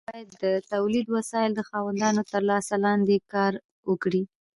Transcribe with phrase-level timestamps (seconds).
[0.03, 3.53] دوی باید د تولیدي وسایلو د خاوندانو تر لاس لاندې کار
[3.89, 4.23] وکړي.